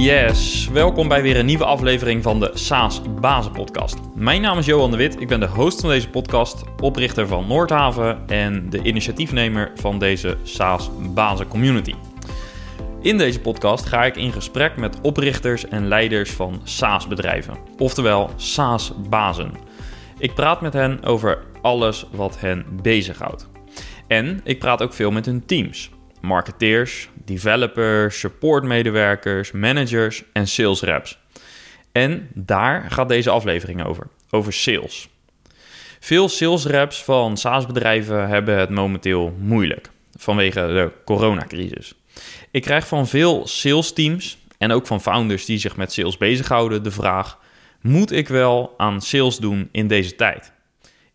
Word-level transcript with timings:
Yes, 0.00 0.68
welkom 0.72 1.08
bij 1.08 1.22
weer 1.22 1.36
een 1.36 1.46
nieuwe 1.46 1.64
aflevering 1.64 2.22
van 2.22 2.40
de 2.40 2.50
SaaS 2.54 3.02
Bazen 3.20 3.52
Podcast. 3.52 3.98
Mijn 4.14 4.40
naam 4.40 4.58
is 4.58 4.66
Johan 4.66 4.90
de 4.90 4.96
Wit, 4.96 5.20
ik 5.20 5.28
ben 5.28 5.40
de 5.40 5.46
host 5.46 5.80
van 5.80 5.90
deze 5.90 6.08
podcast, 6.08 6.64
oprichter 6.82 7.26
van 7.26 7.46
Noordhaven 7.46 8.28
en 8.28 8.70
de 8.70 8.82
initiatiefnemer 8.82 9.72
van 9.74 9.98
deze 9.98 10.36
SaaS 10.42 10.90
Bazen 11.14 11.48
Community. 11.48 11.94
In 13.02 13.18
deze 13.18 13.40
podcast 13.40 13.86
ga 13.86 14.04
ik 14.04 14.16
in 14.16 14.32
gesprek 14.32 14.76
met 14.76 15.00
oprichters 15.00 15.68
en 15.68 15.88
leiders 15.88 16.30
van 16.30 16.60
SaaS-bedrijven, 16.64 17.56
oftewel 17.78 18.30
SaaS-bazen. 18.36 19.52
Ik 20.18 20.34
praat 20.34 20.60
met 20.60 20.72
hen 20.72 21.04
over 21.04 21.38
alles 21.62 22.06
wat 22.12 22.40
hen 22.40 22.64
bezighoudt. 22.82 23.48
En 24.06 24.40
ik 24.44 24.58
praat 24.58 24.82
ook 24.82 24.92
veel 24.92 25.10
met 25.10 25.26
hun 25.26 25.44
teams. 25.46 25.90
Marketeers, 26.20 27.08
developers, 27.24 28.18
supportmedewerkers, 28.18 29.52
managers 29.52 30.24
en 30.32 30.48
sales 30.48 30.82
reps. 30.82 31.18
En 31.92 32.28
daar 32.34 32.90
gaat 32.90 33.08
deze 33.08 33.30
aflevering 33.30 33.84
over, 33.84 34.06
over 34.30 34.52
sales. 34.52 35.08
Veel 36.00 36.28
sales 36.28 36.66
reps 36.66 37.04
van 37.04 37.36
SaaS-bedrijven 37.36 38.28
hebben 38.28 38.58
het 38.58 38.70
momenteel 38.70 39.34
moeilijk 39.38 39.90
vanwege 40.16 40.60
de 40.60 40.90
coronacrisis. 41.04 41.94
Ik 42.50 42.62
krijg 42.62 42.86
van 42.86 43.06
veel 43.06 43.46
sales 43.46 43.92
teams 43.92 44.38
en 44.58 44.72
ook 44.72 44.86
van 44.86 45.00
founders 45.00 45.44
die 45.44 45.58
zich 45.58 45.76
met 45.76 45.92
sales 45.92 46.16
bezighouden 46.16 46.82
de 46.82 46.90
vraag: 46.90 47.38
moet 47.80 48.12
ik 48.12 48.28
wel 48.28 48.74
aan 48.76 49.00
sales 49.00 49.36
doen 49.36 49.68
in 49.72 49.88
deze 49.88 50.14
tijd? 50.14 50.52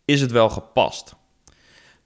Is 0.05 0.21
het 0.21 0.31
wel 0.31 0.49
gepast? 0.49 1.15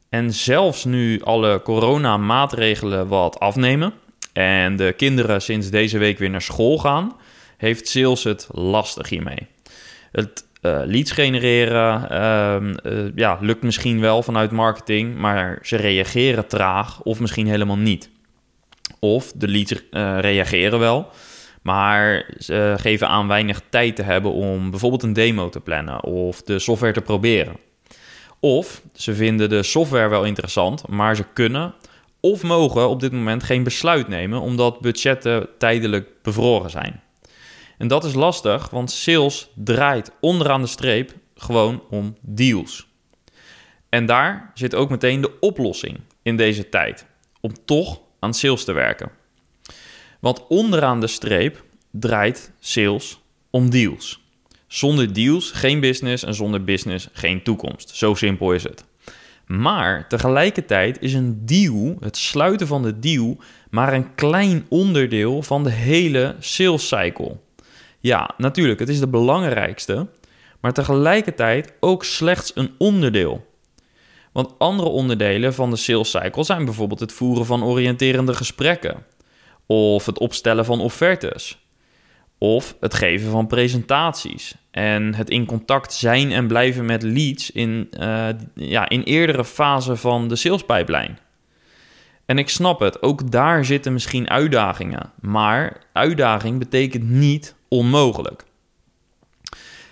En 0.09 0.33
zelfs 0.33 0.85
nu 0.85 1.21
alle 1.21 1.61
coronamaatregelen 1.61 3.07
wat 3.07 3.39
afnemen 3.39 3.93
en 4.33 4.75
de 4.75 4.93
kinderen 4.97 5.41
sinds 5.41 5.69
deze 5.69 5.97
week 5.97 6.17
weer 6.17 6.29
naar 6.29 6.41
school 6.41 6.77
gaan, 6.77 7.15
heeft 7.57 7.87
sales 7.87 8.23
het 8.23 8.47
lastig 8.51 9.09
hiermee. 9.09 9.47
Het 10.11 10.47
uh, 10.61 10.81
leads 10.85 11.11
genereren 11.11 12.09
ehm, 12.09 12.73
eh, 12.73 13.15
ja, 13.15 13.37
lukt 13.41 13.63
misschien 13.63 13.99
wel 13.99 14.23
vanuit 14.23 14.51
marketing, 14.51 15.17
maar 15.17 15.59
ze 15.61 15.75
reageren 15.75 16.47
traag 16.47 17.01
of 17.01 17.19
misschien 17.19 17.47
helemaal 17.47 17.77
niet. 17.77 18.09
Of 18.99 19.31
de 19.31 19.47
leads 19.47 19.71
uh, 19.71 20.19
reageren 20.19 20.79
wel, 20.79 21.09
maar 21.61 22.33
ze 22.37 22.75
geven 22.77 23.07
aan 23.07 23.27
weinig 23.27 23.61
tijd 23.69 23.95
te 23.95 24.03
hebben 24.03 24.31
om 24.31 24.69
bijvoorbeeld 24.69 25.03
een 25.03 25.13
demo 25.13 25.49
te 25.49 25.59
plannen 25.59 26.03
of 26.03 26.41
de 26.41 26.59
software 26.59 26.93
te 26.93 27.01
proberen. 27.01 27.55
Of 28.39 28.81
ze 28.93 29.13
vinden 29.13 29.49
de 29.49 29.63
software 29.63 30.07
wel 30.07 30.23
interessant, 30.23 30.87
maar 30.87 31.15
ze 31.15 31.25
kunnen 31.33 31.73
of 32.19 32.43
mogen 32.43 32.89
op 32.89 32.99
dit 32.99 33.11
moment 33.11 33.43
geen 33.43 33.63
besluit 33.63 34.07
nemen 34.07 34.41
omdat 34.41 34.79
budgetten 34.79 35.47
tijdelijk 35.57 36.21
bevroren 36.21 36.69
zijn. 36.69 37.01
En 37.77 37.87
dat 37.87 38.03
is 38.03 38.13
lastig, 38.13 38.69
want 38.69 38.91
sales 38.91 39.49
draait 39.55 40.11
onderaan 40.21 40.61
de 40.61 40.67
streep 40.67 41.13
gewoon 41.35 41.83
om 41.89 42.17
deals. 42.21 42.87
En 43.89 44.05
daar 44.05 44.51
zit 44.53 44.75
ook 44.75 44.89
meteen 44.89 45.21
de 45.21 45.39
oplossing 45.39 45.99
in 46.21 46.37
deze 46.37 46.69
tijd 46.69 47.05
om 47.41 47.51
toch 47.65 48.01
aan 48.19 48.33
sales 48.33 48.63
te 48.63 48.71
werken. 48.71 49.11
Want 50.19 50.47
onderaan 50.47 50.99
de 50.99 51.07
streep 51.07 51.63
draait 51.91 52.51
sales 52.59 53.21
om 53.49 53.69
deals. 53.69 54.28
Zonder 54.69 55.13
deals 55.13 55.51
geen 55.51 55.79
business 55.79 56.23
en 56.23 56.33
zonder 56.33 56.63
business 56.63 57.07
geen 57.13 57.43
toekomst. 57.43 57.95
Zo 57.95 58.13
simpel 58.13 58.53
is 58.53 58.63
het. 58.63 58.83
Maar 59.45 60.07
tegelijkertijd 60.07 61.01
is 61.01 61.13
een 61.13 61.45
deal, 61.45 61.97
het 61.99 62.17
sluiten 62.17 62.67
van 62.67 62.81
de 62.81 62.99
deal, 62.99 63.37
maar 63.69 63.93
een 63.93 64.15
klein 64.15 64.65
onderdeel 64.67 65.41
van 65.43 65.63
de 65.63 65.69
hele 65.69 66.35
sales 66.39 66.87
cycle. 66.87 67.37
Ja, 67.99 68.33
natuurlijk, 68.37 68.79
het 68.79 68.89
is 68.89 68.99
de 68.99 69.07
belangrijkste, 69.07 70.07
maar 70.59 70.73
tegelijkertijd 70.73 71.73
ook 71.79 72.03
slechts 72.03 72.51
een 72.55 72.71
onderdeel. 72.77 73.45
Want 74.31 74.53
andere 74.57 74.89
onderdelen 74.89 75.53
van 75.53 75.69
de 75.69 75.75
sales 75.75 76.09
cycle 76.09 76.43
zijn 76.43 76.65
bijvoorbeeld 76.65 76.99
het 76.99 77.11
voeren 77.11 77.45
van 77.45 77.63
oriënterende 77.63 78.33
gesprekken, 78.33 79.05
of 79.65 80.05
het 80.05 80.19
opstellen 80.19 80.65
van 80.65 80.79
offertes, 80.79 81.68
of 82.39 82.75
het 82.79 82.93
geven 82.93 83.31
van 83.31 83.47
presentaties 83.47 84.55
en 84.71 85.15
het 85.15 85.29
in 85.29 85.45
contact 85.45 85.93
zijn 85.93 86.31
en 86.31 86.47
blijven 86.47 86.85
met 86.85 87.03
leads 87.03 87.51
in, 87.51 87.89
uh, 87.99 88.27
ja, 88.53 88.89
in 88.89 89.03
eerdere 89.03 89.45
fasen 89.45 89.97
van 89.97 90.27
de 90.27 90.35
salespipeline. 90.35 91.13
En 92.25 92.37
ik 92.37 92.49
snap 92.49 92.79
het, 92.79 93.01
ook 93.01 93.31
daar 93.31 93.65
zitten 93.65 93.93
misschien 93.93 94.29
uitdagingen. 94.29 95.11
Maar 95.21 95.77
uitdaging 95.93 96.59
betekent 96.59 97.09
niet 97.09 97.55
onmogelijk. 97.67 98.43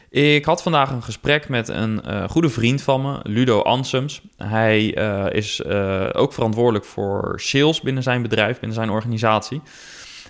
Ik 0.09 0.45
had 0.45 0.61
vandaag 0.61 0.91
een 0.91 1.03
gesprek 1.03 1.49
met 1.49 1.67
een 1.67 2.01
uh, 2.07 2.29
goede 2.29 2.49
vriend 2.49 2.81
van 2.81 3.01
me, 3.01 3.19
Ludo 3.23 3.61
Ansems. 3.61 4.21
Hij 4.37 4.97
uh, 4.97 5.25
is 5.31 5.65
ook 6.13 6.33
verantwoordelijk 6.33 6.85
voor 6.85 7.33
sales 7.35 7.81
binnen 7.81 8.03
zijn 8.03 8.21
bedrijf, 8.21 8.59
binnen 8.59 8.77
zijn 8.77 8.89
organisatie. 8.89 9.61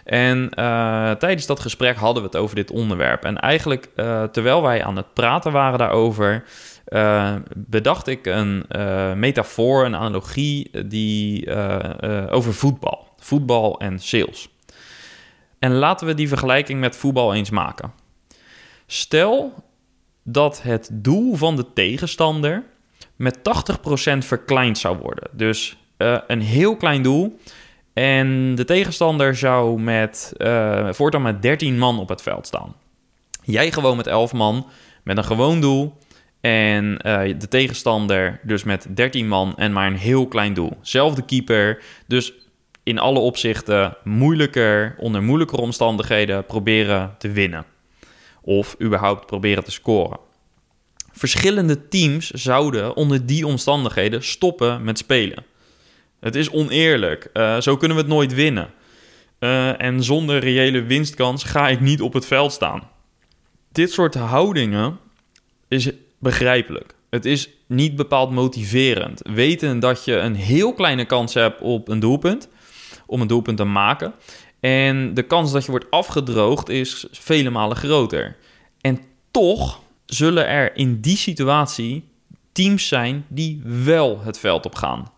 En 0.08 0.38
uh, 0.44 1.12
tijdens 1.12 1.46
dat 1.46 1.60
gesprek 1.60 1.98
hadden 1.98 2.24
we 2.24 2.30
het 2.30 2.38
over 2.38 2.56
dit 2.56 2.72
onderwerp. 2.72 3.24
En 3.24 3.38
eigenlijk, 3.38 3.90
uh, 3.96 4.24
terwijl 4.24 4.62
wij 4.62 4.84
aan 4.84 4.96
het 4.96 5.14
praten 5.14 5.52
waren 5.52 5.80
daarover, 5.80 6.44
uh, 6.88 7.36
bedacht 7.56 8.08
ik 8.08 8.26
een 8.26 8.66
metafoor, 9.20 9.86
een 9.86 9.96
analogie 9.96 10.86
die, 10.86 11.52
over 12.30 12.54
voetbal. 12.54 13.08
Voetbal 13.18 13.80
en 13.80 14.00
sales. 14.00 14.50
En 15.60 15.74
laten 15.74 16.08
we 16.08 16.14
die 16.14 16.28
vergelijking 16.28 16.80
met 16.80 16.96
voetbal 16.96 17.34
eens 17.34 17.50
maken. 17.50 17.92
Stel 18.86 19.54
dat 20.24 20.62
het 20.62 20.90
doel 20.94 21.36
van 21.36 21.56
de 21.56 21.74
tegenstander 21.74 22.64
met 23.16 23.38
80% 23.38 23.42
verkleind 24.18 24.78
zou 24.78 24.98
worden. 24.98 25.30
Dus 25.32 25.78
een 26.28 26.42
heel 26.42 26.78
klein 26.78 27.02
doel 27.02 27.40
en 27.98 28.56
de 28.56 28.66
tegenstander 28.66 29.36
zou 29.36 29.82
met, 29.82 30.34
uh, 30.38 30.88
voortaan 30.92 31.22
met 31.22 31.42
13 31.42 31.78
man 31.78 32.00
op 32.00 32.10
het 32.10 32.22
veld 32.22 32.48
staan. 32.48 32.76
Jij 33.44 33.72
gewoon 33.72 33.98
met 33.98 34.08
11 34.08 34.34
man, 34.34 34.68
met 35.04 35.18
een 35.18 35.24
gewoon 35.24 35.62
doel. 35.62 35.98
En 36.42 36.86
uh, 36.86 37.40
de 37.40 37.48
tegenstander 37.50 38.40
dus 38.44 38.64
met 38.64 38.88
13 38.90 39.28
man 39.28 39.54
en 39.56 39.74
maar 39.74 39.88
een 39.88 39.96
heel 39.96 40.28
klein 40.28 40.54
doel. 40.54 40.78
Zelfde 40.82 41.26
keeper, 41.26 41.84
dus 42.08 42.34
in 42.84 43.00
alle 43.00 43.20
opzichten 43.20 43.98
moeilijker, 44.04 44.96
onder 44.98 45.24
moeilijkere 45.24 45.62
omstandigheden 45.62 46.46
proberen 46.46 47.16
te 47.18 47.32
winnen. 47.32 47.66
Of 48.42 48.76
überhaupt 48.82 49.26
proberen 49.26 49.64
te 49.64 49.72
scoren. 49.72 50.20
Verschillende 51.12 51.88
teams 51.88 52.30
zouden 52.30 52.96
onder 52.96 53.26
die 53.26 53.48
omstandigheden 53.48 54.24
stoppen 54.24 54.84
met 54.84 54.98
spelen. 54.98 55.46
Het 56.20 56.36
is 56.36 56.50
oneerlijk. 56.50 57.30
Uh, 57.34 57.60
zo 57.60 57.78
kunnen 57.78 57.98
we 57.98 58.04
het 58.04 58.12
nooit 58.12 58.34
winnen. 58.34 58.70
Uh, 59.40 59.82
en 59.82 60.04
zonder 60.04 60.40
reële 60.40 60.84
winstkans 60.84 61.44
ga 61.44 61.70
ik 61.70 61.80
niet 61.80 62.02
op 62.02 62.14
het 62.14 62.26
veld 62.26 62.52
staan. 62.52 62.90
Dit 63.72 63.92
soort 63.92 64.16
houdingen 64.16 64.98
is 65.68 65.90
begrijpelijk. 66.20 66.96
Het 67.10 67.26
is 67.26 67.50
niet 67.68 67.96
bepaald 67.96 68.32
motiverend. 68.32 69.22
Weten 69.24 69.80
dat 69.80 70.06
je 70.06 70.16
een 70.16 70.36
heel 70.36 70.74
kleine 70.74 71.06
kans 71.06 71.34
hebt 71.34 71.62
op 71.62 71.88
een 71.88 72.00
doelpunt, 72.00 72.50
om 73.06 73.22
een 73.22 73.28
doelpunt 73.28 73.58
te 73.58 73.64
maken. 73.64 74.14
En 74.60 75.14
de 75.14 75.24
kans 75.24 75.52
dat 75.52 75.66
je 75.66 75.72
wordt 75.72 75.92
afgedroogd 75.92 76.70
is 76.70 77.08
vele 77.12 77.50
malen 77.50 77.78
groter. 77.78 78.36
En 78.82 79.00
toch 79.32 79.82
zullen 80.06 80.48
er 80.48 80.76
in 80.76 81.02
die 81.02 81.18
situatie 81.18 82.04
teams 82.52 82.88
zijn 82.88 83.26
die 83.28 83.62
wel 83.64 84.22
het 84.22 84.40
veld 84.40 84.66
op 84.66 84.76
gaan. 84.76 85.12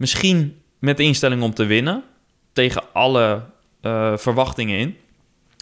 Misschien 0.00 0.62
met 0.78 0.96
de 0.96 1.02
instelling 1.02 1.42
om 1.42 1.54
te 1.54 1.64
winnen, 1.64 2.04
tegen 2.52 2.82
alle 2.92 3.44
uh, 3.82 4.16
verwachtingen 4.16 4.78
in. 4.78 4.96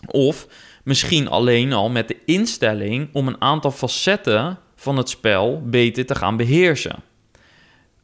Of 0.07 0.47
misschien 0.85 1.29
alleen 1.29 1.73
al 1.73 1.89
met 1.89 2.09
de 2.09 2.17
instelling 2.25 3.09
om 3.13 3.29
een 3.29 3.41
aantal 3.41 3.71
facetten 3.71 4.59
van 4.77 4.97
het 4.97 5.09
spel 5.09 5.63
beter 5.65 6.07
te 6.07 6.15
gaan 6.15 6.37
beheersen. 6.37 6.97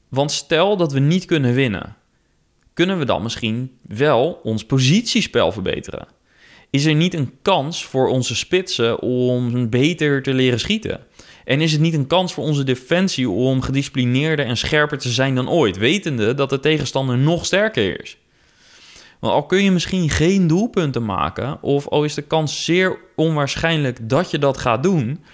Want 0.09 0.33
stel 0.33 0.77
dat 0.77 0.93
we 0.93 0.99
niet 0.99 1.25
kunnen 1.25 1.55
winnen, 1.55 1.97
kunnen 2.73 2.99
we 2.99 3.05
dan 3.05 3.23
misschien 3.23 3.79
wel 3.83 4.41
ons 4.43 4.65
positiespel 4.65 5.53
verbeteren? 5.53 6.07
Is 6.71 6.85
er 6.85 6.95
niet 6.95 7.15
een 7.15 7.39
kans 7.43 7.85
voor 7.85 8.09
onze 8.09 8.37
spitsen 8.37 9.01
om 9.01 9.71
beter 9.71 10.23
te 10.23 10.35
leren 10.35 10.61
schieten? 10.61 11.07
En 11.45 11.61
is 11.61 11.73
het 11.73 11.81
niet 11.81 11.95
een 11.95 12.07
kans 12.07 12.35
voor 12.35 12.45
onze 12.45 12.65
defensie 12.65 13.31
om 13.31 13.63
gedisciplineerder 13.63 14.47
en 14.47 14.57
scherper 14.57 14.99
te 14.99 15.09
zijn 15.09 15.35
dan 15.35 15.51
ooit, 15.51 15.77
wetende 15.77 16.35
dat 16.35 16.51
de 16.51 16.61
tegenstander 16.61 17.19
nog 17.19 17.47
sterker 17.47 18.01
is? 18.01 18.17
Want 19.21 19.35
al 19.35 19.47
kun 19.47 19.63
je 19.63 19.71
misschien 19.71 20.11
geen 20.11 20.47
doelpunten 20.47 21.05
maken, 21.05 21.63
of 21.63 21.89
al 21.89 22.05
is 22.05 22.15
de 22.15 22.23
kans 22.23 22.65
zeer 22.65 22.99
onwaarschijnlijk 23.17 24.09
dat 24.09 24.31
je 24.31 24.39
dat 24.39 24.59
gaat 24.59 24.83
doen, 24.83 25.25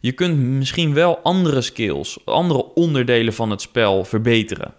je 0.00 0.12
kunt 0.12 0.38
misschien 0.38 0.94
wel 0.94 1.18
andere 1.18 1.60
skills, 1.60 2.18
andere 2.24 2.74
onderdelen 2.74 3.32
van 3.32 3.50
het 3.50 3.60
spel 3.60 4.04
verbeteren. 4.04 4.74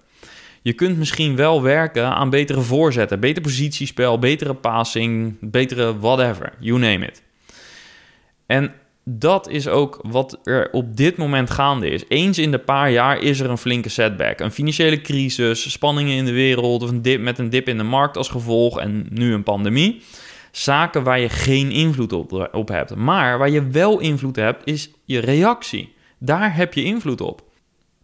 Je 0.61 0.73
kunt 0.73 0.97
misschien 0.97 1.35
wel 1.35 1.61
werken 1.61 2.05
aan 2.05 2.29
betere 2.29 2.61
voorzetten, 2.61 3.19
beter 3.19 3.41
positiespel, 3.41 4.19
betere 4.19 4.53
passing, 4.53 5.37
betere 5.39 5.99
whatever, 5.99 6.53
you 6.59 6.79
name 6.79 7.05
it. 7.05 7.23
En 8.45 8.73
dat 9.03 9.49
is 9.49 9.67
ook 9.67 9.99
wat 10.01 10.39
er 10.43 10.69
op 10.71 10.97
dit 10.97 11.17
moment 11.17 11.49
gaande 11.49 11.89
is. 11.89 12.03
Eens 12.07 12.37
in 12.37 12.51
de 12.51 12.59
paar 12.59 12.91
jaar 12.91 13.21
is 13.21 13.39
er 13.39 13.49
een 13.49 13.57
flinke 13.57 13.89
setback. 13.89 14.39
Een 14.39 14.51
financiële 14.51 15.01
crisis, 15.01 15.71
spanningen 15.71 16.15
in 16.15 16.25
de 16.25 16.31
wereld 16.31 16.83
of 16.83 16.89
een 16.89 17.01
dip 17.01 17.21
met 17.21 17.39
een 17.39 17.49
dip 17.49 17.67
in 17.67 17.77
de 17.77 17.83
markt 17.83 18.17
als 18.17 18.29
gevolg 18.29 18.79
en 18.79 19.07
nu 19.09 19.33
een 19.33 19.43
pandemie. 19.43 20.01
Zaken 20.51 21.03
waar 21.03 21.19
je 21.19 21.29
geen 21.29 21.71
invloed 21.71 22.13
op, 22.13 22.49
op 22.51 22.67
hebt. 22.67 22.95
Maar 22.95 23.37
waar 23.37 23.49
je 23.49 23.67
wel 23.67 23.99
invloed 23.99 24.35
hebt, 24.35 24.61
is 24.65 24.91
je 25.05 25.19
reactie. 25.19 25.93
Daar 26.17 26.55
heb 26.55 26.73
je 26.73 26.83
invloed 26.83 27.21
op. 27.21 27.43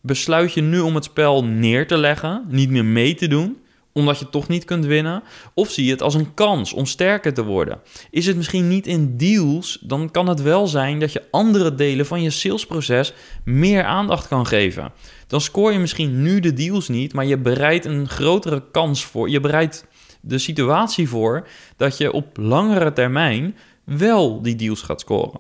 Besluit 0.02 0.54
je 0.54 0.62
nu 0.62 0.80
om 0.80 0.96
het 0.96 1.04
spel 1.04 1.44
neer 1.44 1.88
te 1.88 1.98
leggen, 1.98 2.46
niet 2.48 2.70
meer 2.70 2.86
mee 2.86 3.16
te 3.16 3.28
doen, 3.28 3.58
omdat 3.98 4.20
je 4.20 4.30
toch 4.30 4.48
niet 4.48 4.66
kunt 4.66 4.86
winnen? 4.86 5.24
Of 5.54 5.72
zie 5.72 5.86
je 5.86 5.92
het 5.92 6.02
als 6.02 6.14
een 6.14 6.34
kans 6.34 6.74
om 6.74 6.86
sterker 6.86 7.34
te 7.34 7.44
worden? 7.44 7.80
Is 8.10 8.26
het 8.26 8.38
misschien 8.38 8.68
niet 8.68 8.88
in 8.88 9.18
deals, 9.18 9.78
dan 9.82 10.12
kan 10.12 10.28
het 10.28 10.42
wel 10.42 10.68
zijn 10.68 11.00
dat 11.00 11.12
je 11.12 11.24
andere 11.32 11.76
delen 11.76 12.06
van 12.06 12.22
je 12.22 12.30
salesproces 12.30 13.14
meer 13.44 13.84
aandacht 13.84 14.28
kan 14.28 14.46
geven. 14.46 14.92
Dan 15.28 15.42
scoor 15.42 15.72
je 15.72 15.80
misschien 15.80 16.22
nu 16.22 16.40
de 16.40 16.54
deals 16.54 16.88
niet, 16.88 17.14
maar 17.14 17.26
je 17.26 17.38
bereidt 17.38 17.86
een 17.86 18.08
grotere 18.08 18.64
kans 18.72 19.06
voor. 19.06 19.30
Je 19.30 19.40
bereidt 19.40 19.86
de 20.22 20.38
situatie 20.38 21.10
voor 21.10 21.48
dat 21.78 21.98
je 21.98 22.12
op 22.12 22.38
langere 22.38 22.94
termijn 22.94 23.56
wel 23.84 24.42
die 24.42 24.56
deals 24.56 24.82
gaat 24.82 25.02
scoren. 25.02 25.40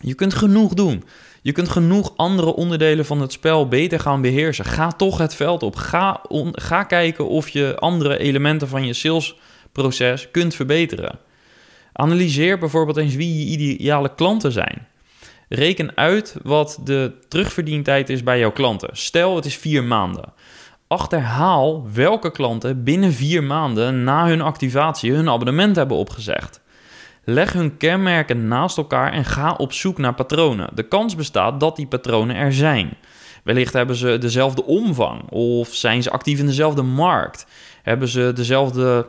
Je 0.00 0.14
kunt 0.14 0.34
genoeg 0.34 0.74
doen. 0.74 1.04
Je 1.46 1.52
kunt 1.52 1.68
genoeg 1.68 2.12
andere 2.16 2.54
onderdelen 2.54 3.04
van 3.04 3.20
het 3.20 3.32
spel 3.32 3.68
beter 3.68 4.00
gaan 4.00 4.20
beheersen. 4.20 4.64
Ga 4.64 4.90
toch 4.90 5.18
het 5.18 5.34
veld 5.34 5.62
op. 5.62 5.76
Ga, 5.76 6.20
ga 6.52 6.82
kijken 6.82 7.28
of 7.28 7.48
je 7.48 7.76
andere 7.78 8.18
elementen 8.18 8.68
van 8.68 8.86
je 8.86 8.92
salesproces 8.92 10.30
kunt 10.30 10.54
verbeteren. 10.54 11.18
Analyseer 11.92 12.58
bijvoorbeeld 12.58 12.96
eens 12.96 13.14
wie 13.14 13.38
je 13.38 13.44
ideale 13.58 14.14
klanten 14.14 14.52
zijn. 14.52 14.86
Reken 15.48 15.96
uit 15.96 16.36
wat 16.42 16.80
de 16.84 17.12
terugverdientijd 17.28 18.10
is 18.10 18.22
bij 18.22 18.38
jouw 18.38 18.52
klanten. 18.52 18.90
Stel, 18.92 19.36
het 19.36 19.44
is 19.44 19.56
vier 19.56 19.84
maanden. 19.84 20.32
Achterhaal 20.86 21.88
welke 21.92 22.30
klanten 22.30 22.84
binnen 22.84 23.12
vier 23.12 23.44
maanden 23.44 24.04
na 24.04 24.26
hun 24.26 24.40
activatie 24.40 25.12
hun 25.12 25.28
abonnement 25.28 25.76
hebben 25.76 25.96
opgezegd. 25.96 26.60
Leg 27.28 27.52
hun 27.52 27.76
kenmerken 27.76 28.48
naast 28.48 28.76
elkaar 28.76 29.12
en 29.12 29.24
ga 29.24 29.52
op 29.52 29.72
zoek 29.72 29.98
naar 29.98 30.14
patronen. 30.14 30.68
De 30.74 30.82
kans 30.82 31.16
bestaat 31.16 31.60
dat 31.60 31.76
die 31.76 31.86
patronen 31.86 32.36
er 32.36 32.52
zijn. 32.52 32.96
Wellicht 33.44 33.72
hebben 33.72 33.96
ze 33.96 34.18
dezelfde 34.18 34.64
omvang 34.64 35.30
of 35.30 35.74
zijn 35.74 36.02
ze 36.02 36.10
actief 36.10 36.38
in 36.38 36.46
dezelfde 36.46 36.82
markt. 36.82 37.46
Hebben 37.82 38.08
ze 38.08 38.32
dezelfde 38.34 39.08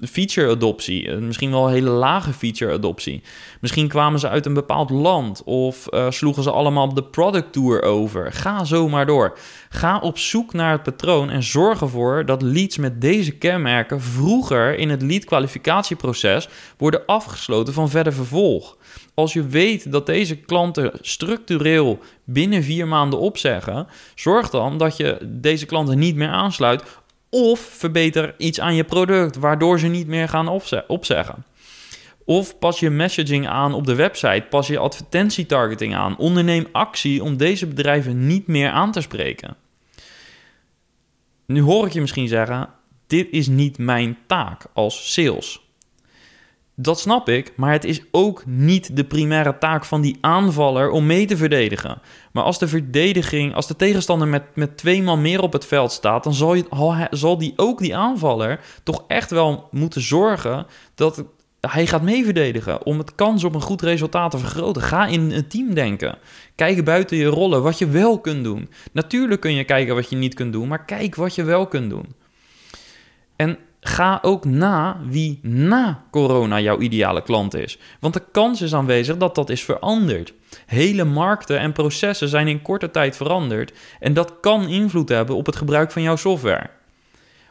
feature 0.00 0.50
adoptie. 0.50 1.08
Eh, 1.08 1.18
misschien 1.18 1.50
wel 1.50 1.68
hele 1.68 1.90
lage 1.90 2.32
feature 2.32 2.72
adoptie. 2.72 3.22
Misschien 3.60 3.88
kwamen 3.88 4.20
ze 4.20 4.28
uit 4.28 4.46
een 4.46 4.54
bepaald 4.54 4.90
land 4.90 5.42
of 5.44 5.86
uh, 5.90 6.10
sloegen 6.10 6.42
ze 6.42 6.50
allemaal 6.50 6.84
op 6.84 6.94
de 6.94 7.04
product 7.04 7.52
tour 7.52 7.82
over. 7.82 8.32
Ga 8.32 8.64
zo 8.64 8.88
maar 8.88 9.06
door. 9.06 9.38
Ga 9.68 9.98
op 9.98 10.18
zoek 10.18 10.52
naar 10.52 10.72
het 10.72 10.82
patroon 10.82 11.30
en 11.30 11.42
zorg 11.42 11.80
ervoor 11.80 12.26
dat 12.26 12.42
leads 12.42 12.76
met 12.76 13.00
deze 13.00 13.30
kenmerken 13.30 14.00
vroeger 14.00 14.78
in 14.78 14.90
het 14.90 15.02
lead 15.02 15.24
kwalificatieproces 15.24 16.48
worden 16.78 17.06
afgesloten 17.06 17.74
van 17.74 17.90
verder 17.90 18.12
vervolg. 18.12 18.76
Als 19.14 19.32
je 19.32 19.46
weet 19.46 19.92
dat 19.92 20.06
deze 20.06 20.36
klanten 20.36 20.92
structureel 21.00 21.98
binnen 22.24 22.62
vier 22.62 22.88
maanden 22.88 23.18
opzeggen, 23.18 23.86
zorg 24.14 24.50
dan 24.50 24.78
dat 24.78 24.96
je 24.96 25.18
deze 25.22 25.66
klanten 25.66 25.98
niet 25.98 26.16
meer 26.16 26.28
aansluit 26.28 26.82
of 27.34 27.60
verbeter 27.60 28.34
iets 28.38 28.60
aan 28.60 28.74
je 28.74 28.84
product, 28.84 29.36
waardoor 29.36 29.78
ze 29.78 29.86
niet 29.86 30.06
meer 30.06 30.28
gaan 30.28 30.48
opzeggen. 30.86 31.44
Of 32.24 32.58
pas 32.58 32.80
je 32.80 32.90
messaging 32.90 33.48
aan 33.48 33.74
op 33.74 33.86
de 33.86 33.94
website, 33.94 34.46
pas 34.50 34.66
je 34.66 34.78
advertentietargeting 34.78 35.94
aan. 35.94 36.18
Onderneem 36.18 36.66
actie 36.72 37.22
om 37.22 37.36
deze 37.36 37.66
bedrijven 37.66 38.26
niet 38.26 38.46
meer 38.46 38.70
aan 38.70 38.92
te 38.92 39.00
spreken. 39.00 39.56
Nu 41.46 41.60
hoor 41.60 41.86
ik 41.86 41.92
je 41.92 42.00
misschien 42.00 42.28
zeggen: 42.28 42.68
dit 43.06 43.28
is 43.30 43.46
niet 43.46 43.78
mijn 43.78 44.18
taak 44.26 44.66
als 44.72 45.12
sales. 45.12 45.61
Dat 46.74 47.00
snap 47.00 47.28
ik, 47.28 47.52
maar 47.56 47.72
het 47.72 47.84
is 47.84 48.02
ook 48.10 48.42
niet 48.46 48.96
de 48.96 49.04
primaire 49.04 49.58
taak 49.58 49.84
van 49.84 50.00
die 50.00 50.18
aanvaller 50.20 50.90
om 50.90 51.06
mee 51.06 51.26
te 51.26 51.36
verdedigen. 51.36 52.00
Maar 52.32 52.44
als 52.44 52.58
de 52.58 52.68
verdediging, 52.68 53.54
als 53.54 53.66
de 53.66 53.76
tegenstander 53.76 54.28
met, 54.28 54.42
met 54.54 54.76
twee 54.76 55.02
man 55.02 55.20
meer 55.20 55.40
op 55.40 55.52
het 55.52 55.66
veld 55.66 55.92
staat, 55.92 56.24
dan 56.24 56.34
zal, 56.34 56.54
je, 56.54 57.06
zal 57.10 57.38
die 57.38 57.52
ook 57.56 57.78
die 57.78 57.96
aanvaller 57.96 58.60
toch 58.82 59.04
echt 59.06 59.30
wel 59.30 59.68
moeten 59.70 60.00
zorgen 60.00 60.66
dat 60.94 61.24
hij 61.60 61.86
gaat 61.86 62.02
mee 62.02 62.24
verdedigen 62.24 62.86
om 62.86 62.98
het 62.98 63.14
kans 63.14 63.44
op 63.44 63.54
een 63.54 63.60
goed 63.60 63.82
resultaat 63.82 64.30
te 64.30 64.38
vergroten. 64.38 64.82
Ga 64.82 65.06
in 65.06 65.30
een 65.30 65.48
team 65.48 65.74
denken. 65.74 66.18
Kijk 66.54 66.84
buiten 66.84 67.16
je 67.16 67.26
rollen 67.26 67.62
wat 67.62 67.78
je 67.78 67.88
wel 67.88 68.18
kunt 68.20 68.44
doen. 68.44 68.68
Natuurlijk 68.92 69.40
kun 69.40 69.54
je 69.54 69.64
kijken 69.64 69.94
wat 69.94 70.10
je 70.10 70.16
niet 70.16 70.34
kunt 70.34 70.52
doen, 70.52 70.68
maar 70.68 70.84
kijk 70.84 71.14
wat 71.14 71.34
je 71.34 71.44
wel 71.44 71.66
kunt 71.66 71.90
doen. 71.90 72.14
En 73.36 73.58
Ga 73.84 74.18
ook 74.22 74.44
na 74.44 75.00
wie 75.08 75.38
na 75.42 76.04
corona 76.10 76.60
jouw 76.60 76.78
ideale 76.78 77.22
klant 77.22 77.54
is. 77.54 77.78
Want 78.00 78.14
de 78.14 78.22
kans 78.32 78.60
is 78.60 78.74
aanwezig 78.74 79.16
dat 79.16 79.34
dat 79.34 79.50
is 79.50 79.64
veranderd. 79.64 80.32
Hele 80.66 81.04
markten 81.04 81.58
en 81.58 81.72
processen 81.72 82.28
zijn 82.28 82.48
in 82.48 82.62
korte 82.62 82.90
tijd 82.90 83.16
veranderd. 83.16 83.72
En 84.00 84.14
dat 84.14 84.40
kan 84.40 84.68
invloed 84.68 85.08
hebben 85.08 85.36
op 85.36 85.46
het 85.46 85.56
gebruik 85.56 85.90
van 85.90 86.02
jouw 86.02 86.16
software. 86.16 86.70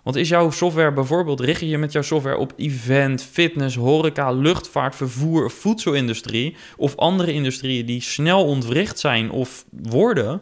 Want 0.03 0.15
is 0.15 0.29
jouw 0.29 0.49
software 0.51 0.93
bijvoorbeeld, 0.93 1.39
richt 1.39 1.59
je 1.59 1.67
je 1.67 1.77
met 1.77 1.91
jouw 1.91 2.01
software 2.01 2.37
op 2.37 2.53
event, 2.57 3.23
fitness, 3.23 3.75
horeca, 3.75 4.31
luchtvaart, 4.31 4.95
vervoer, 4.95 5.51
voedselindustrie 5.51 6.55
of 6.77 6.95
andere 6.95 7.33
industrieën 7.33 7.85
die 7.85 8.01
snel 8.01 8.45
ontwricht 8.45 8.99
zijn 8.99 9.31
of 9.31 9.65
worden, 9.69 10.41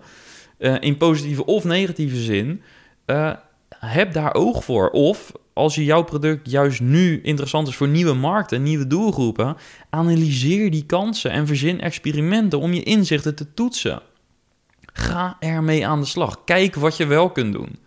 uh, 0.60 0.76
in 0.80 0.98
positieve 0.98 1.46
of 1.46 1.64
negatieve 1.64 2.16
zin, 2.16 2.62
uh, 3.06 3.32
heb 3.80 4.14
daar 4.14 4.34
oog 4.34 4.64
voor. 4.64 4.90
Of 4.90 5.32
als 5.60 5.76
je 5.76 5.84
jouw 5.84 6.04
product 6.04 6.52
juist 6.52 6.82
nu 6.82 7.20
interessant 7.24 7.68
is 7.68 7.76
voor 7.76 7.88
nieuwe 7.88 8.14
markten, 8.14 8.64
nieuwe 8.64 8.88
doelgroepen, 8.88 9.56
analyseer 9.90 10.72
die 10.72 10.86
kansen 10.86 11.32
en 11.32 11.48
verzin 11.48 11.82
experimenten 11.82 12.60
om 12.60 12.74
je 12.74 12.84
inzichten 12.84 13.36
te 13.36 13.54
toetsen. 13.54 14.02
Ga 14.94 15.38
ermee 15.40 15.88
aan 15.88 16.00
de 16.00 16.06
slag. 16.06 16.44
Kijk 16.46 16.76
wat 16.76 16.98
je 16.98 17.06
wel 17.06 17.30
kunt 17.30 17.54
doen. 17.54 17.80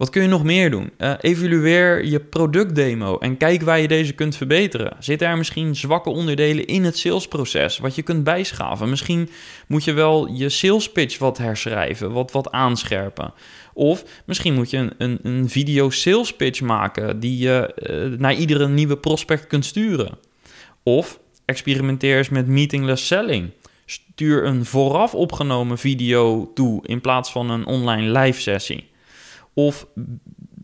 Wat 0.00 0.10
kun 0.10 0.22
je 0.22 0.28
nog 0.28 0.44
meer 0.44 0.70
doen? 0.70 0.90
Uh, 0.98 1.12
evalueer 1.20 2.04
je 2.04 2.20
productdemo 2.20 3.18
en 3.18 3.36
kijk 3.36 3.62
waar 3.62 3.80
je 3.80 3.88
deze 3.88 4.12
kunt 4.12 4.36
verbeteren. 4.36 4.96
Zitten 4.98 5.28
er 5.28 5.36
misschien 5.36 5.76
zwakke 5.76 6.10
onderdelen 6.10 6.66
in 6.66 6.84
het 6.84 6.98
salesproces 6.98 7.78
wat 7.78 7.94
je 7.94 8.02
kunt 8.02 8.24
bijschaven? 8.24 8.88
Misschien 8.88 9.30
moet 9.66 9.84
je 9.84 9.92
wel 9.92 10.28
je 10.32 10.48
sales 10.48 10.92
pitch 10.92 11.18
wat 11.18 11.38
herschrijven, 11.38 12.12
wat, 12.12 12.32
wat 12.32 12.50
aanscherpen. 12.50 13.32
Of 13.74 14.04
misschien 14.26 14.54
moet 14.54 14.70
je 14.70 14.76
een, 14.76 14.92
een, 14.98 15.18
een 15.22 15.48
video 15.48 15.90
sales 15.90 16.36
pitch 16.36 16.60
maken 16.60 17.20
die 17.20 17.38
je 17.38 17.74
uh, 18.12 18.18
naar 18.18 18.34
iedere 18.34 18.68
nieuwe 18.68 18.96
prospect 18.96 19.46
kunt 19.46 19.64
sturen. 19.64 20.18
Of 20.82 21.20
experimenteer 21.44 22.16
eens 22.16 22.28
met 22.28 22.46
meetingless 22.46 23.06
selling. 23.06 23.50
Stuur 23.86 24.46
een 24.46 24.64
vooraf 24.64 25.14
opgenomen 25.14 25.78
video 25.78 26.50
toe 26.54 26.86
in 26.86 27.00
plaats 27.00 27.32
van 27.32 27.50
een 27.50 27.66
online 27.66 28.18
live 28.18 28.40
sessie. 28.40 28.88
Of 29.54 29.86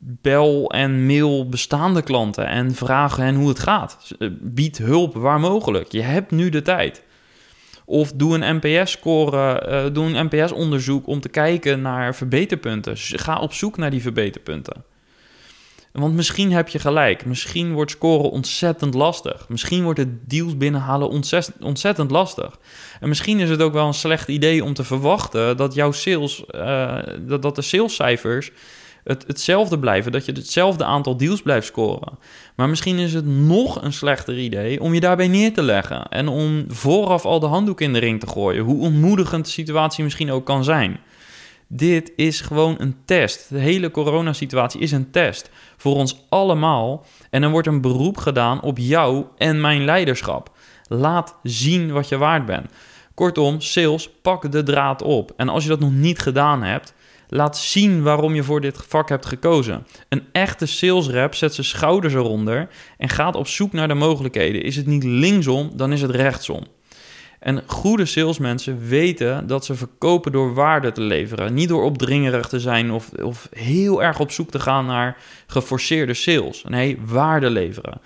bel 0.09 0.71
en 0.71 1.07
mail 1.07 1.49
bestaande 1.49 2.03
klanten 2.03 2.47
en 2.47 2.75
vraag 2.75 3.17
hen 3.17 3.35
hoe 3.35 3.49
het 3.49 3.59
gaat. 3.59 4.15
Eh, 4.19 4.29
bied 4.41 4.79
hulp 4.79 5.15
waar 5.15 5.41
mogelijk. 5.41 5.93
Je 5.93 6.03
hebt 6.03 6.31
nu 6.31 6.49
de 6.49 6.63
tijd. 6.63 7.03
Of 7.88 8.12
doe 8.12 8.38
een 8.38 8.61
NPS-score, 8.62 9.66
uh, 9.69 9.95
doe 9.95 10.07
een 10.07 10.28
NPS-onderzoek 10.31 11.07
om 11.07 11.21
te 11.21 11.28
kijken 11.28 11.81
naar 11.83 12.14
verbeterpunten. 12.14 12.93
Ga 12.97 13.38
op 13.38 13.52
zoek 13.52 13.76
naar 13.76 13.90
die 13.90 14.02
verbeterpunten. 14.02 14.85
Want 15.93 16.14
misschien 16.14 16.52
heb 16.52 16.69
je 16.69 16.78
gelijk. 16.78 17.25
Misschien 17.25 17.73
wordt 17.73 17.90
scoren 17.90 18.31
ontzettend 18.31 18.95
lastig. 18.95 19.49
Misschien 19.49 19.83
wordt 19.83 19.99
het 19.99 20.31
deals 20.31 20.57
binnenhalen 20.57 21.09
ontzettend, 21.61 22.11
lastig. 22.11 22.59
En 23.00 23.09
misschien 23.09 23.40
is 23.40 23.50
het 23.50 23.62
ook 23.62 23.73
wel 23.73 23.87
een 23.87 23.95
slecht 23.95 24.28
idee 24.28 24.64
om 24.64 24.75
te 24.75 24.85
verwachten 24.85 25.57
dat 25.57 25.75
jouw 25.75 25.93
sales, 25.93 26.45
uh, 26.50 26.99
dat, 27.21 27.43
dat 27.43 27.55
de 27.55 27.62
salescijfers 27.62 28.50
het, 29.07 29.25
hetzelfde 29.27 29.79
blijven, 29.79 30.13
dat 30.13 30.25
je 30.25 30.33
hetzelfde 30.33 30.85
aantal 30.85 31.17
deals 31.17 31.43
blijft 31.43 31.67
scoren. 31.67 32.19
Maar 32.57 32.69
misschien 32.69 32.99
is 32.99 33.15
het 33.15 33.27
nog 33.27 33.83
een 33.83 33.93
slechter 33.93 34.39
idee 34.39 34.81
om 34.81 34.95
je 34.95 35.01
daarbij 35.01 35.29
neer 35.29 35.53
te 35.53 35.63
leggen 35.63 36.09
en 36.09 36.29
om 36.29 36.65
vooraf 36.69 37.25
al 37.25 37.41
de 37.41 37.47
handdoek 37.47 37.81
in 37.81 37.93
de 37.93 37.99
ring 37.99 38.21
te 38.21 38.27
gooien, 38.27 38.65
hoe 38.65 38.81
ontmoedigend 38.81 39.45
de 39.45 39.51
situatie 39.51 40.05
misschien 40.05 40.31
ook 40.31 40.47
kan 40.47 40.65
zijn. 40.65 40.99
Dit 41.69 42.13
is 42.17 42.41
gewoon 42.41 42.75
een 42.79 42.97
test. 43.05 43.49
De 43.49 43.59
hele 43.59 43.91
coronasituatie 43.91 44.81
is 44.81 44.93
een 44.93 45.11
test 45.11 45.51
voor 45.77 45.95
ons 45.95 46.25
allemaal. 46.29 47.07
En 47.31 47.43
er 47.43 47.51
wordt 47.51 47.69
een 47.69 47.81
beroep 47.81 48.17
gedaan 48.17 48.63
op 48.63 48.79
jou 48.79 49.25
en 49.37 49.61
mijn 49.61 49.85
leiderschap. 49.85 50.51
Laat 50.89 51.39
zien 51.43 51.93
wat 51.93 52.09
je 52.09 52.17
waard 52.17 52.47
bent. 52.47 52.71
Kortom, 53.15 53.61
sales, 53.61 54.11
pak 54.23 54.53
de 54.53 54.63
draad 54.63 55.03
op. 55.03 55.33
En 55.37 55.49
als 55.49 55.63
je 55.63 55.69
dat 55.69 55.81
nog 55.81 55.93
niet 55.93 56.19
gedaan 56.19 56.63
hebt, 56.63 56.95
Laat 57.28 57.59
zien 57.59 58.02
waarom 58.02 58.35
je 58.35 58.42
voor 58.42 58.61
dit 58.61 58.85
vak 58.88 59.09
hebt 59.09 59.26
gekozen. 59.26 59.87
Een 60.09 60.23
echte 60.33 60.66
sales 60.66 61.09
rep 61.09 61.35
zet 61.35 61.54
zijn 61.54 61.66
schouders 61.66 62.14
eronder 62.14 62.68
en 62.99 63.09
gaat 63.09 63.37
op 63.37 63.47
zoek 63.47 63.73
naar 63.73 63.88
de 63.88 63.95
mogelijkheden. 63.95 64.62
Is 64.62 64.76
het 64.76 64.87
niet 64.87 65.04
linksom, 65.04 65.71
dan 65.75 65.92
is 65.92 66.02
het 66.02 66.11
rechtsom. 66.11 66.62
En 67.40 67.62
goede 67.66 68.06
salesmensen 68.06 68.87
weten 68.88 69.47
dat 69.47 69.64
ze 69.64 69.75
verkopen 69.75 70.33
door 70.33 70.54
waarde 70.54 70.92
te 70.92 71.00
leveren. 71.00 71.54
Niet 71.54 71.68
door 71.68 71.85
opdringerig 71.85 72.49
te 72.49 72.61
zijn 72.61 72.90
of, 72.90 73.11
of 73.12 73.49
heel 73.50 74.02
erg 74.02 74.21
op 74.21 74.30
zoek 74.30 74.50
te 74.50 74.61
gaan 74.61 74.87
naar 74.87 75.16
geforceerde 75.47 76.14
sales. 76.14 76.64
Nee, 76.68 76.99
waarde 77.04 77.50
leveren. 77.50 78.00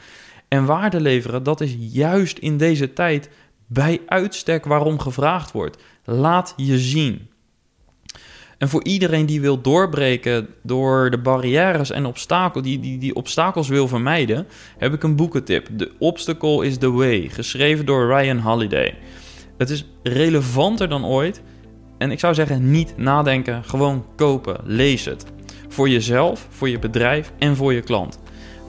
En 0.48 0.64
waarde 0.64 1.00
leveren, 1.00 1.42
dat 1.42 1.60
is 1.60 1.76
juist 1.78 2.38
in 2.38 2.56
deze 2.56 2.92
tijd 2.92 3.30
bij 3.66 4.00
uitstek 4.06 4.64
waarom 4.64 4.98
gevraagd 4.98 5.52
wordt. 5.52 5.82
Laat 6.04 6.54
je 6.56 6.78
zien. 6.78 7.29
En 8.60 8.68
voor 8.68 8.84
iedereen 8.84 9.26
die 9.26 9.40
wil 9.40 9.60
doorbreken 9.60 10.48
door 10.62 11.10
de 11.10 11.18
barrières 11.18 11.90
en 11.90 12.06
obstakels, 12.06 12.64
die, 12.64 12.80
die, 12.80 12.98
die 12.98 13.14
obstakels 13.14 13.68
wil 13.68 13.88
vermijden, 13.88 14.46
heb 14.78 14.92
ik 14.92 15.02
een 15.02 15.16
boekentip. 15.16 15.68
The 15.76 15.90
Obstacle 15.98 16.66
is 16.66 16.78
the 16.78 16.90
Way, 16.90 17.28
geschreven 17.28 17.86
door 17.86 18.06
Ryan 18.06 18.38
Holiday. 18.38 18.94
Het 19.58 19.70
is 19.70 19.86
relevanter 20.02 20.88
dan 20.88 21.06
ooit. 21.06 21.42
En 21.98 22.10
ik 22.10 22.18
zou 22.18 22.34
zeggen, 22.34 22.70
niet 22.70 22.96
nadenken, 22.96 23.64
gewoon 23.64 24.06
kopen, 24.16 24.60
lees 24.64 25.04
het. 25.04 25.24
Voor 25.68 25.88
jezelf, 25.88 26.46
voor 26.50 26.68
je 26.68 26.78
bedrijf 26.78 27.32
en 27.38 27.56
voor 27.56 27.72
je 27.72 27.82
klant. 27.82 28.19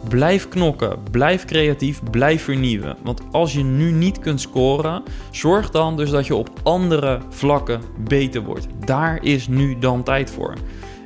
Blijf 0.10 0.50
knokken, 0.50 0.98
blijf 1.12 1.46
creatief, 1.46 2.02
blijf 2.12 2.44
vernieuwen. 2.44 2.98
Want 3.04 3.22
als 3.32 3.54
je 3.54 3.64
nu 3.64 3.92
niet 3.92 4.20
kunt 4.20 4.42
scoren, 4.42 5.04
zorg 5.32 5.70
dan 5.70 5.98
dus 5.98 6.10
dat 6.10 6.28
je 6.28 6.36
op 6.36 6.50
andere 6.64 7.20
vlakken 7.30 7.82
beter 8.08 8.44
wordt. 8.44 8.68
Daar 8.86 9.24
is 9.24 9.48
nu 9.48 9.80
dan 9.80 10.04
tijd 10.04 10.32
voor. 10.32 10.54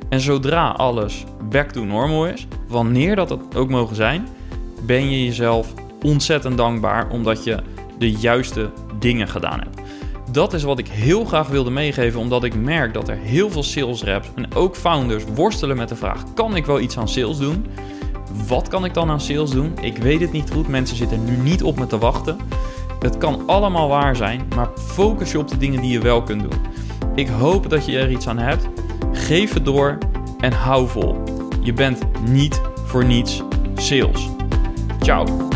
En 0.08 0.20
zodra 0.20 0.68
alles 0.68 1.24
back 1.50 1.70
to 1.70 1.84
normal 1.84 2.26
is, 2.26 2.46
wanneer 2.68 3.16
dat 3.16 3.30
het 3.30 3.56
ook 3.56 3.68
mogen 3.68 3.96
zijn, 3.96 4.28
ben 4.86 5.10
je 5.10 5.24
jezelf 5.24 5.72
ontzettend 6.02 6.56
dankbaar 6.56 7.10
omdat 7.10 7.44
je 7.44 7.58
de 7.98 8.10
juiste 8.10 8.70
dingen 8.98 9.28
gedaan 9.28 9.60
hebt. 9.60 9.80
Dat 10.30 10.52
is 10.52 10.62
wat 10.62 10.78
ik 10.78 10.88
heel 10.88 11.24
graag 11.24 11.48
wilde 11.48 11.70
meegeven, 11.70 12.20
omdat 12.20 12.44
ik 12.44 12.54
merk 12.54 12.94
dat 12.94 13.08
er 13.08 13.16
heel 13.16 13.50
veel 13.50 13.62
sales 13.62 14.02
reps 14.02 14.28
en 14.34 14.54
ook 14.54 14.76
founders 14.76 15.24
worstelen 15.34 15.76
met 15.76 15.88
de 15.88 15.96
vraag: 15.96 16.22
kan 16.34 16.56
ik 16.56 16.66
wel 16.66 16.80
iets 16.80 16.98
aan 16.98 17.08
sales 17.08 17.38
doen? 17.38 17.66
Wat 18.46 18.68
kan 18.68 18.84
ik 18.84 18.94
dan 18.94 19.10
aan 19.10 19.20
sales 19.20 19.50
doen? 19.50 19.72
Ik 19.80 19.96
weet 19.96 20.20
het 20.20 20.32
niet 20.32 20.50
goed. 20.50 20.68
Mensen 20.68 20.96
zitten 20.96 21.24
nu 21.24 21.36
niet 21.36 21.62
op 21.62 21.78
me 21.78 21.86
te 21.86 21.98
wachten. 21.98 22.38
Het 22.98 23.18
kan 23.18 23.42
allemaal 23.46 23.88
waar 23.88 24.16
zijn, 24.16 24.48
maar 24.54 24.68
focus 24.76 25.32
je 25.32 25.38
op 25.38 25.48
de 25.48 25.56
dingen 25.56 25.80
die 25.80 25.90
je 25.90 26.00
wel 26.00 26.22
kunt 26.22 26.40
doen. 26.40 26.60
Ik 27.14 27.28
hoop 27.28 27.70
dat 27.70 27.86
je 27.86 27.98
er 27.98 28.10
iets 28.10 28.28
aan 28.28 28.38
hebt. 28.38 28.68
Geef 29.12 29.54
het 29.54 29.64
door 29.64 29.98
en 30.40 30.52
hou 30.52 30.88
vol. 30.88 31.22
Je 31.60 31.72
bent 31.72 32.02
niet 32.28 32.60
voor 32.84 33.04
niets 33.04 33.42
sales. 33.74 34.28
Ciao. 35.00 35.55